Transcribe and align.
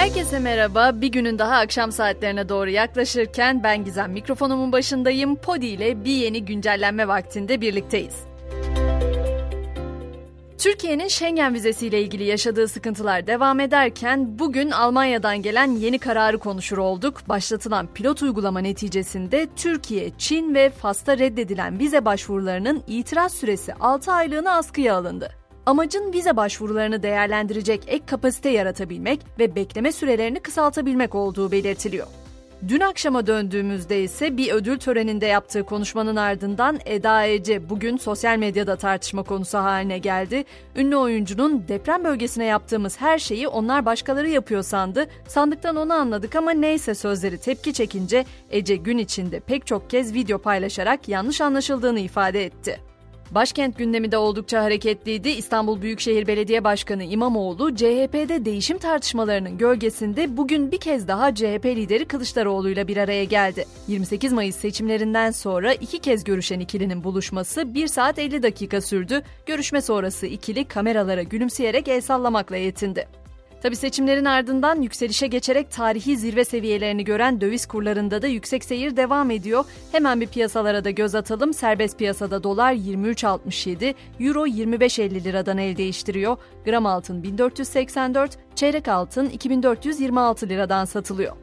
Herkese 0.00 0.38
merhaba. 0.38 1.00
Bir 1.00 1.08
günün 1.08 1.38
daha 1.38 1.56
akşam 1.56 1.92
saatlerine 1.92 2.48
doğru 2.48 2.70
yaklaşırken 2.70 3.62
ben 3.62 3.84
Gizem 3.84 4.12
mikrofonumun 4.12 4.72
başındayım. 4.72 5.36
Podi 5.36 5.66
ile 5.66 6.04
bir 6.04 6.14
yeni 6.14 6.44
güncellenme 6.44 7.08
vaktinde 7.08 7.60
birlikteyiz. 7.60 8.14
Türkiye'nin 10.58 11.08
Schengen 11.08 11.54
vizesiyle 11.54 12.02
ilgili 12.02 12.24
yaşadığı 12.24 12.68
sıkıntılar 12.68 13.26
devam 13.26 13.60
ederken 13.60 14.38
bugün 14.38 14.70
Almanya'dan 14.70 15.42
gelen 15.42 15.70
yeni 15.70 15.98
kararı 15.98 16.38
konuşur 16.38 16.78
olduk. 16.78 17.28
Başlatılan 17.28 17.86
pilot 17.94 18.22
uygulama 18.22 18.60
neticesinde 18.60 19.48
Türkiye, 19.56 20.10
Çin 20.18 20.54
ve 20.54 20.70
Fas'ta 20.70 21.18
reddedilen 21.18 21.78
vize 21.78 22.04
başvurularının 22.04 22.82
itiraz 22.86 23.32
süresi 23.32 23.74
6 23.74 24.12
aylığına 24.12 24.56
askıya 24.56 24.96
alındı. 24.96 25.39
Amacın 25.66 26.12
vize 26.12 26.36
başvurularını 26.36 27.02
değerlendirecek 27.02 27.82
ek 27.86 28.06
kapasite 28.06 28.48
yaratabilmek 28.48 29.20
ve 29.38 29.54
bekleme 29.54 29.92
sürelerini 29.92 30.40
kısaltabilmek 30.40 31.14
olduğu 31.14 31.52
belirtiliyor. 31.52 32.06
Dün 32.68 32.80
akşama 32.80 33.26
döndüğümüzde 33.26 34.02
ise 34.02 34.36
bir 34.36 34.52
ödül 34.52 34.78
töreninde 34.78 35.26
yaptığı 35.26 35.64
konuşmanın 35.64 36.16
ardından 36.16 36.78
Eda 36.84 37.26
Ece 37.26 37.70
bugün 37.70 37.96
sosyal 37.96 38.38
medyada 38.38 38.76
tartışma 38.76 39.22
konusu 39.22 39.58
haline 39.58 39.98
geldi. 39.98 40.44
Ünlü 40.76 40.96
oyuncunun 40.96 41.64
deprem 41.68 42.04
bölgesine 42.04 42.44
yaptığımız 42.44 43.00
her 43.00 43.18
şeyi 43.18 43.48
onlar 43.48 43.86
başkaları 43.86 44.28
yapıyor 44.28 44.62
sandı. 44.62 45.06
Sandıktan 45.28 45.76
onu 45.76 45.92
anladık 45.92 46.36
ama 46.36 46.50
neyse 46.50 46.94
sözleri 46.94 47.38
tepki 47.38 47.72
çekince 47.72 48.24
Ece 48.50 48.76
gün 48.76 48.98
içinde 48.98 49.40
pek 49.40 49.66
çok 49.66 49.90
kez 49.90 50.14
video 50.14 50.38
paylaşarak 50.38 51.08
yanlış 51.08 51.40
anlaşıldığını 51.40 52.00
ifade 52.00 52.44
etti. 52.44 52.89
Başkent 53.30 53.78
gündemi 53.78 54.12
de 54.12 54.18
oldukça 54.18 54.62
hareketliydi. 54.62 55.28
İstanbul 55.28 55.82
Büyükşehir 55.82 56.26
Belediye 56.26 56.64
Başkanı 56.64 57.04
İmamoğlu, 57.04 57.76
CHP'de 57.76 58.44
değişim 58.44 58.78
tartışmalarının 58.78 59.58
gölgesinde 59.58 60.36
bugün 60.36 60.72
bir 60.72 60.80
kez 60.80 61.08
daha 61.08 61.34
CHP 61.34 61.66
lideri 61.66 62.04
Kılıçdaroğlu 62.04 62.70
ile 62.70 62.88
bir 62.88 62.96
araya 62.96 63.24
geldi. 63.24 63.64
28 63.88 64.32
Mayıs 64.32 64.56
seçimlerinden 64.56 65.30
sonra 65.30 65.72
iki 65.72 65.98
kez 65.98 66.24
görüşen 66.24 66.60
ikilinin 66.60 67.04
buluşması 67.04 67.74
1 67.74 67.86
saat 67.86 68.18
50 68.18 68.42
dakika 68.42 68.80
sürdü. 68.80 69.22
Görüşme 69.46 69.80
sonrası 69.80 70.26
ikili 70.26 70.64
kameralara 70.64 71.22
gülümseyerek 71.22 71.88
el 71.88 72.00
sallamakla 72.00 72.56
yetindi. 72.56 73.19
Tabi 73.62 73.76
seçimlerin 73.76 74.24
ardından 74.24 74.82
yükselişe 74.82 75.26
geçerek 75.26 75.70
tarihi 75.70 76.16
zirve 76.16 76.44
seviyelerini 76.44 77.04
gören 77.04 77.40
döviz 77.40 77.66
kurlarında 77.66 78.22
da 78.22 78.26
yüksek 78.26 78.64
seyir 78.64 78.96
devam 78.96 79.30
ediyor. 79.30 79.64
Hemen 79.92 80.20
bir 80.20 80.26
piyasalara 80.26 80.84
da 80.84 80.90
göz 80.90 81.14
atalım. 81.14 81.54
Serbest 81.54 81.98
piyasada 81.98 82.42
dolar 82.42 82.72
23.67, 82.72 83.94
euro 84.20 84.46
25.50 84.46 85.24
liradan 85.24 85.58
el 85.58 85.76
değiştiriyor. 85.76 86.36
Gram 86.64 86.86
altın 86.86 87.22
1484, 87.22 88.38
çeyrek 88.54 88.88
altın 88.88 89.26
2426 89.26 90.48
liradan 90.48 90.84
satılıyor. 90.84 91.36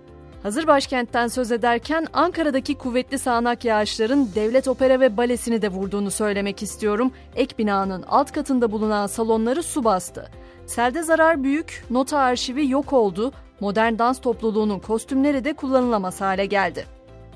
Hazır 0.44 0.68
başkentten 0.68 1.28
söz 1.28 1.52
ederken 1.52 2.08
Ankara'daki 2.14 2.76
kuvvetli 2.76 3.20
sağanak 3.20 3.66
yağışların 3.66 4.30
devlet 4.36 4.68
opera 4.68 5.00
ve 5.00 5.18
balesini 5.18 5.62
de 5.62 5.70
vurduğunu 5.70 6.12
söylemek 6.12 6.64
istiyorum. 6.64 7.12
Ek 7.36 7.58
binanın 7.58 8.04
alt 8.08 8.32
katında 8.32 8.72
bulunan 8.72 9.08
salonları 9.08 9.64
su 9.64 9.84
bastı. 9.84 10.30
Selde 10.68 11.04
zarar 11.04 11.44
büyük, 11.44 11.84
nota 11.90 12.18
arşivi 12.18 12.70
yok 12.70 12.94
oldu, 12.94 13.32
modern 13.60 13.98
dans 13.98 14.22
topluluğunun 14.22 14.80
kostümleri 14.80 15.44
de 15.44 15.54
kullanılamaz 15.54 16.22
hale 16.22 16.46
geldi. 16.46 16.86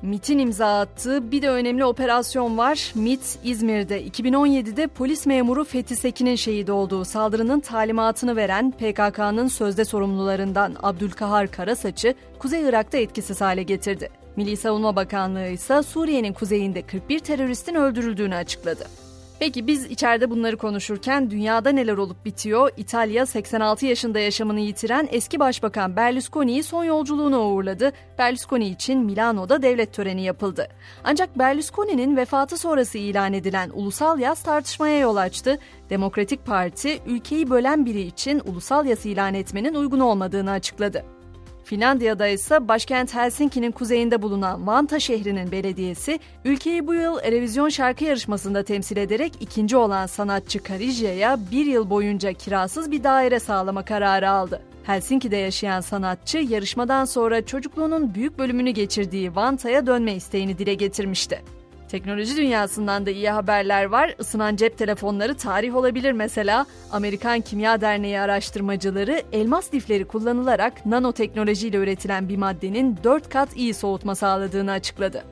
MIT'in 0.01 0.39
imza 0.39 0.79
attığı 0.79 1.31
bir 1.31 1.41
de 1.41 1.49
önemli 1.49 1.85
operasyon 1.85 2.57
var. 2.57 2.91
MIT, 2.95 3.39
İzmir'de 3.43 4.07
2017'de 4.07 4.87
polis 4.87 5.25
memuru 5.25 5.63
Fethi 5.63 5.95
Sekin'in 5.95 6.35
şehit 6.35 6.69
olduğu 6.69 7.05
saldırının 7.05 7.59
talimatını 7.59 8.35
veren 8.35 8.71
PKK'nın 8.71 9.47
sözde 9.47 9.85
sorumlularından 9.85 10.75
Abdülkahar 10.83 11.51
Karasaç'ı 11.51 12.15
Kuzey 12.39 12.61
Irak'ta 12.61 12.97
etkisiz 12.97 13.41
hale 13.41 13.63
getirdi. 13.63 14.09
Milli 14.35 14.57
Savunma 14.57 14.95
Bakanlığı 14.95 15.47
ise 15.47 15.83
Suriye'nin 15.83 16.33
kuzeyinde 16.33 16.81
41 16.81 17.19
teröristin 17.19 17.75
öldürüldüğünü 17.75 18.35
açıkladı. 18.35 18.87
Peki 19.41 19.67
biz 19.67 19.85
içeride 19.85 20.29
bunları 20.29 20.57
konuşurken 20.57 21.31
dünyada 21.31 21.69
neler 21.69 21.97
olup 21.97 22.25
bitiyor? 22.25 22.71
İtalya 22.77 23.25
86 23.25 23.85
yaşında 23.85 24.19
yaşamını 24.19 24.59
yitiren 24.59 25.07
eski 25.11 25.39
başbakan 25.39 25.95
Berlusconi'yi 25.95 26.63
son 26.63 26.83
yolculuğuna 26.83 27.41
uğurladı. 27.41 27.91
Berlusconi 28.17 28.67
için 28.67 28.99
Milano'da 28.99 29.61
devlet 29.61 29.93
töreni 29.93 30.23
yapıldı. 30.23 30.67
Ancak 31.03 31.39
Berlusconi'nin 31.39 32.17
vefatı 32.17 32.57
sonrası 32.57 32.97
ilan 32.97 33.33
edilen 33.33 33.69
ulusal 33.73 34.19
yaz 34.19 34.43
tartışmaya 34.43 34.99
yol 34.99 35.15
açtı. 35.15 35.59
Demokratik 35.89 36.45
Parti 36.45 36.99
ülkeyi 37.05 37.49
bölen 37.49 37.85
biri 37.85 38.01
için 38.01 38.41
ulusal 38.45 38.85
yas 38.85 39.05
ilan 39.05 39.33
etmenin 39.33 39.73
uygun 39.73 39.99
olmadığını 39.99 40.51
açıkladı. 40.51 41.05
Finlandiya'da 41.63 42.27
ise 42.27 42.67
başkent 42.67 43.15
Helsinki'nin 43.15 43.71
kuzeyinde 43.71 44.21
bulunan 44.21 44.67
Vanta 44.67 44.99
şehrinin 44.99 45.51
belediyesi, 45.51 46.19
ülkeyi 46.45 46.87
bu 46.87 46.93
yıl 46.93 47.19
Erevizyon 47.23 47.69
şarkı 47.69 48.03
yarışmasında 48.03 48.63
temsil 48.63 48.97
ederek 48.97 49.33
ikinci 49.39 49.77
olan 49.77 50.05
sanatçı 50.05 50.63
Karijia'ya 50.63 51.39
bir 51.51 51.65
yıl 51.65 51.89
boyunca 51.89 52.33
kirasız 52.33 52.91
bir 52.91 53.03
daire 53.03 53.39
sağlama 53.39 53.85
kararı 53.85 54.29
aldı. 54.29 54.61
Helsinki'de 54.83 55.37
yaşayan 55.37 55.81
sanatçı 55.81 56.37
yarışmadan 56.37 57.05
sonra 57.05 57.45
çocukluğunun 57.45 58.15
büyük 58.15 58.39
bölümünü 58.39 58.69
geçirdiği 58.69 59.35
Vanta'ya 59.35 59.87
dönme 59.87 60.13
isteğini 60.15 60.57
dile 60.57 60.73
getirmişti. 60.73 61.60
Teknoloji 61.91 62.37
dünyasından 62.37 63.05
da 63.05 63.11
iyi 63.11 63.29
haberler 63.29 63.85
var. 63.85 64.15
Isınan 64.19 64.55
cep 64.55 64.77
telefonları 64.77 65.37
tarih 65.37 65.75
olabilir 65.75 66.11
mesela. 66.11 66.65
Amerikan 66.91 67.41
Kimya 67.41 67.81
Derneği 67.81 68.19
araştırmacıları 68.19 69.21
elmas 69.31 69.73
lifleri 69.73 70.05
kullanılarak 70.05 70.85
nanoteknolojiyle 70.85 71.77
üretilen 71.77 72.29
bir 72.29 72.37
maddenin 72.37 72.97
4 73.03 73.29
kat 73.29 73.49
iyi 73.55 73.73
soğutma 73.73 74.15
sağladığını 74.15 74.71
açıkladı. 74.71 75.23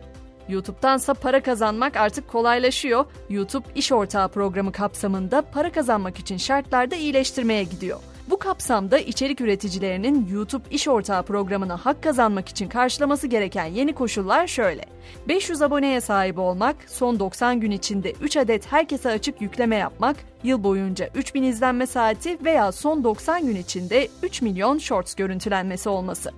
YouTube'dansa 0.50 1.14
para 1.14 1.44
kazanmak 1.44 1.98
artık 1.98 2.28
kolaylaşıyor. 2.28 3.06
YouTube 3.30 3.68
iş 3.76 3.92
ortağı 3.92 4.30
programı 4.30 4.72
kapsamında 4.72 5.42
para 5.42 5.72
kazanmak 5.72 6.20
için 6.20 6.38
şartlarda 6.38 6.96
iyileştirmeye 6.96 7.64
gidiyor. 7.64 8.00
Bu 8.30 8.40
kapsamda 8.40 9.00
içerik 9.00 9.42
üreticilerinin 9.42 10.28
YouTube 10.32 10.64
iş 10.72 10.88
ortağı 10.88 11.24
programına 11.24 11.78
hak 11.78 12.04
kazanmak 12.04 12.50
için 12.50 12.70
karşılaması 12.70 13.28
gereken 13.28 13.66
yeni 13.66 13.94
koşullar 13.94 14.48
şöyle. 14.48 14.86
500 15.28 15.62
aboneye 15.62 16.02
sahip 16.02 16.40
olmak, 16.40 16.76
son 16.88 17.20
90 17.20 17.60
gün 17.60 17.72
içinde 17.72 18.12
3 18.12 18.38
adet 18.38 18.72
herkese 18.72 19.10
açık 19.10 19.42
yükleme 19.42 19.76
yapmak, 19.76 20.18
yıl 20.44 20.64
boyunca 20.64 21.10
3000 21.16 21.44
izlenme 21.44 21.88
saati 21.88 22.38
veya 22.46 22.72
son 22.72 23.04
90 23.04 23.46
gün 23.46 23.56
içinde 23.56 24.08
3 24.24 24.42
milyon 24.42 24.78
shorts 24.78 25.16
görüntülenmesi 25.16 25.90
olması. 25.90 26.32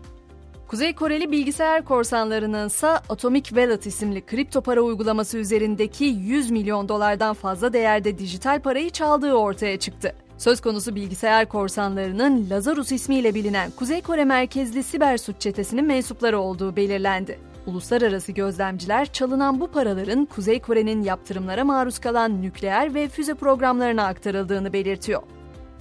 Kuzey 0.68 0.96
Koreli 0.96 1.32
bilgisayar 1.32 1.86
korsanlarının 1.86 2.68
ise 2.68 2.88
Atomic 2.88 3.44
Wallet 3.44 3.86
isimli 3.86 4.26
kripto 4.26 4.62
para 4.62 4.82
uygulaması 4.82 5.38
üzerindeki 5.38 6.06
100 6.06 6.52
milyon 6.52 6.90
dolardan 6.90 7.34
fazla 7.34 7.74
değerde 7.74 8.18
dijital 8.18 8.62
parayı 8.62 8.90
çaldığı 8.90 9.34
ortaya 9.34 9.80
çıktı. 9.80 10.16
Söz 10.42 10.62
konusu 10.62 10.96
bilgisayar 10.96 11.50
korsanlarının 11.50 12.50
Lazarus 12.50 12.92
ismiyle 12.92 13.36
bilinen 13.36 13.72
Kuzey 13.72 14.02
Kore 14.02 14.26
merkezli 14.26 14.84
siber 14.84 15.18
suç 15.18 15.36
çetesinin 15.40 15.86
mensupları 15.86 16.40
olduğu 16.40 16.76
belirlendi. 16.76 17.40
Uluslararası 17.66 18.32
gözlemciler 18.32 19.14
çalınan 19.14 19.60
bu 19.60 19.68
paraların 19.68 20.26
Kuzey 20.26 20.62
Kore'nin 20.62 21.04
yaptırımlara 21.04 21.64
maruz 21.64 22.00
kalan 22.00 22.42
nükleer 22.42 22.94
ve 22.94 23.08
füze 23.08 23.34
programlarına 23.34 24.06
aktarıldığını 24.06 24.74
belirtiyor. 24.74 25.22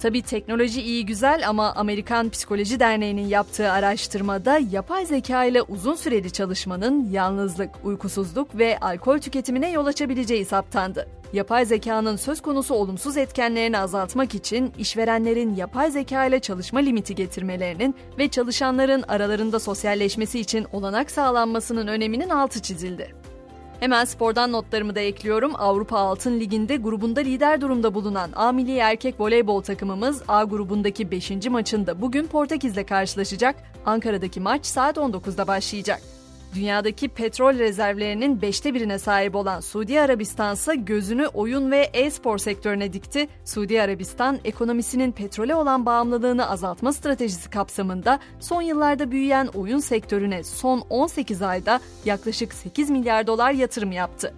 Tabi 0.01 0.21
teknoloji 0.21 0.81
iyi 0.81 1.05
güzel 1.05 1.49
ama 1.49 1.73
Amerikan 1.73 2.29
Psikoloji 2.29 2.79
Derneği'nin 2.79 3.27
yaptığı 3.27 3.71
araştırmada 3.71 4.59
yapay 4.71 5.05
zeka 5.05 5.45
ile 5.45 5.61
uzun 5.61 5.95
süreli 5.95 6.31
çalışmanın 6.31 7.09
yalnızlık, 7.11 7.69
uykusuzluk 7.83 8.57
ve 8.57 8.77
alkol 8.79 9.19
tüketimine 9.19 9.71
yol 9.71 9.85
açabileceği 9.85 10.45
saptandı. 10.45 11.07
Yapay 11.33 11.65
zekanın 11.65 12.15
söz 12.15 12.41
konusu 12.41 12.75
olumsuz 12.75 13.17
etkenlerini 13.17 13.77
azaltmak 13.77 14.35
için 14.35 14.73
işverenlerin 14.77 15.55
yapay 15.55 15.91
zeka 15.91 16.25
ile 16.25 16.39
çalışma 16.39 16.79
limiti 16.79 17.15
getirmelerinin 17.15 17.95
ve 18.17 18.27
çalışanların 18.27 19.03
aralarında 19.07 19.59
sosyalleşmesi 19.59 20.39
için 20.39 20.67
olanak 20.73 21.11
sağlanmasının 21.11 21.87
öneminin 21.87 22.29
altı 22.29 22.61
çizildi. 22.61 23.20
Hemen 23.81 24.05
spordan 24.05 24.51
notlarımı 24.51 24.95
da 24.95 24.99
ekliyorum. 24.99 25.51
Avrupa 25.55 25.97
Altın 25.97 26.39
Ligi'nde 26.39 26.77
grubunda 26.77 27.19
lider 27.19 27.61
durumda 27.61 27.93
bulunan 27.93 28.31
A 28.35 28.51
Milli 28.51 28.77
Erkek 28.77 29.19
Voleybol 29.19 29.61
takımımız 29.61 30.23
A 30.27 30.43
grubundaki 30.43 31.11
5. 31.11 31.31
maçında 31.49 32.01
bugün 32.01 32.27
Portekiz'le 32.27 32.85
karşılaşacak. 32.87 33.55
Ankara'daki 33.85 34.39
maç 34.39 34.65
saat 34.65 34.97
19'da 34.97 35.47
başlayacak. 35.47 36.01
Dünyadaki 36.55 37.07
petrol 37.07 37.59
rezervlerinin 37.59 38.41
beşte 38.41 38.73
birine 38.73 38.99
sahip 38.99 39.35
olan 39.35 39.59
Suudi 39.59 40.01
Arabistan 40.01 40.53
ise 40.53 40.75
gözünü 40.75 41.27
oyun 41.27 41.71
ve 41.71 41.89
e-spor 41.93 42.37
sektörüne 42.37 42.93
dikti. 42.93 43.27
Suudi 43.45 43.81
Arabistan 43.81 44.39
ekonomisinin 44.43 45.11
petrole 45.11 45.55
olan 45.55 45.85
bağımlılığını 45.85 46.49
azaltma 46.49 46.93
stratejisi 46.93 47.49
kapsamında 47.49 48.19
son 48.39 48.61
yıllarda 48.61 49.11
büyüyen 49.11 49.47
oyun 49.47 49.79
sektörüne 49.79 50.43
son 50.43 50.83
18 50.89 51.41
ayda 51.41 51.79
yaklaşık 52.05 52.53
8 52.53 52.89
milyar 52.89 53.27
dolar 53.27 53.51
yatırım 53.51 53.91
yaptı. 53.91 54.33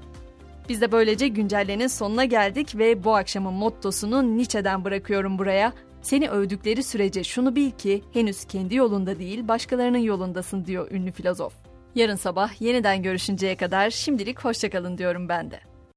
Biz 0.69 0.81
de 0.81 0.91
böylece 0.91 1.27
güncellenin 1.27 1.87
sonuna 1.87 2.25
geldik 2.25 2.77
ve 2.77 3.03
bu 3.03 3.15
akşamın 3.15 3.53
mottosunu 3.53 4.37
Nietzsche'den 4.37 4.83
bırakıyorum 4.83 5.37
buraya. 5.37 5.73
Seni 6.01 6.29
övdükleri 6.29 6.83
sürece 6.83 7.23
şunu 7.23 7.55
bil 7.55 7.71
ki 7.71 8.03
henüz 8.13 8.45
kendi 8.45 8.75
yolunda 8.75 9.19
değil 9.19 9.47
başkalarının 9.47 9.97
yolundasın 9.97 10.65
diyor 10.65 10.91
ünlü 10.91 11.11
filozof. 11.11 11.72
Yarın 11.95 12.15
sabah 12.15 12.61
yeniden 12.61 13.03
görüşünceye 13.03 13.57
kadar 13.57 13.89
şimdilik 13.89 14.39
hoşçakalın 14.39 14.97
diyorum 14.97 15.29
ben 15.29 15.51
de. 15.51 15.72